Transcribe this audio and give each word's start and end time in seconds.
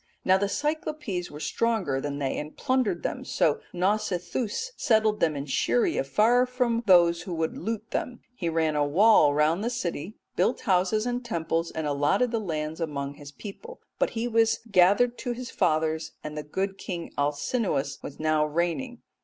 Now 0.25 0.39
the 0.39 0.49
Cyclopes 0.49 1.29
were 1.29 1.39
stronger 1.39 2.01
than 2.01 2.17
they 2.17 2.35
and 2.39 2.57
plundered 2.57 3.03
them, 3.03 3.23
so 3.23 3.61
Nausithous 3.71 4.71
settled 4.75 5.19
them 5.19 5.35
in 5.35 5.45
Scheria 5.45 6.03
far 6.03 6.47
from 6.47 6.81
those 6.87 7.21
who 7.21 7.35
would 7.35 7.55
loot 7.55 7.91
them. 7.91 8.21
He 8.33 8.49
ran 8.49 8.75
a 8.75 8.83
wall 8.83 9.31
round 9.31 9.59
about 9.59 9.65
the 9.65 9.69
city, 9.69 10.15
built 10.35 10.61
houses 10.61 11.05
and 11.05 11.23
temples, 11.23 11.69
and 11.69 11.85
allotted 11.85 12.31
the 12.31 12.39
lands 12.39 12.81
among 12.81 13.13
his 13.13 13.31
people; 13.31 13.79
but 13.99 14.09
he 14.17 14.27
was 14.27 14.61
gathered 14.71 15.19
to 15.19 15.33
his 15.33 15.51
fathers, 15.51 16.13
and 16.23 16.35
the 16.35 16.41
good 16.41 16.79
king 16.79 17.11
Alcinous 17.15 18.01
was 18.01 18.19
now 18.19 18.43
reigning. 18.43 19.03